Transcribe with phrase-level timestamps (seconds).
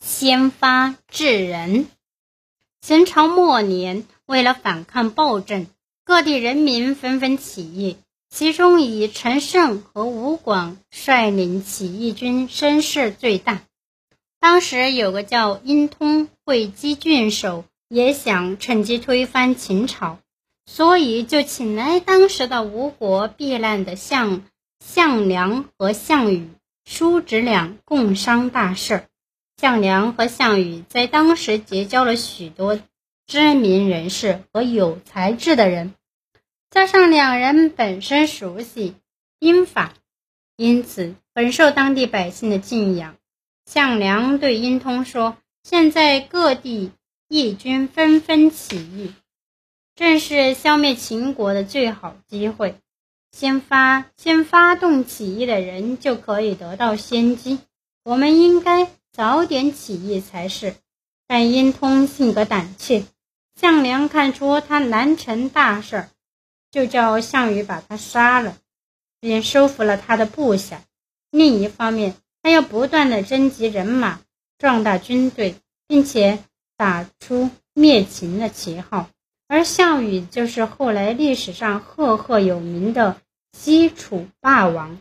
[0.00, 1.86] 先发制人。
[2.80, 5.66] 秦朝末年，为了反抗暴政，
[6.04, 7.98] 各地人民纷纷起义，
[8.30, 13.62] 其中以陈胜和吴广率领起义军声势最大。
[14.40, 20.18] 当时有个叫殷通会稽郡守，也想趁机推翻秦朝，
[20.64, 24.44] 所以就请来当时的吴国避难的项
[24.82, 26.48] 项梁和项羽
[26.86, 29.04] 叔侄俩共商大事。
[29.60, 32.80] 项梁和项羽在当时结交了许多
[33.26, 35.92] 知名人士和有才智的人。
[36.70, 38.94] 加上两人本身熟悉
[39.38, 39.92] 兵法，
[40.56, 43.16] 因此很受当地百姓的敬仰。
[43.66, 46.92] 项梁对殷通说：“现在各地
[47.28, 49.12] 义军纷纷起义，
[49.94, 52.76] 正是消灭秦国的最好机会。
[53.30, 57.58] 先发先发动起义的人就可以得到先机。
[58.02, 60.74] 我们应该早点起义才是。”
[61.26, 63.04] 但殷通性格胆怯，
[63.54, 66.08] 项梁看出他难成大事。
[66.72, 68.56] 就叫项羽把他杀了，
[69.20, 70.82] 便收服了他的部下。
[71.30, 74.20] 另一方面，他要不断的征集人马，
[74.58, 75.54] 壮大军队，
[75.86, 76.42] 并且
[76.76, 79.08] 打出灭秦的旗号。
[79.46, 83.20] 而项羽就是后来历史上赫赫有名的
[83.52, 85.00] 西楚霸王。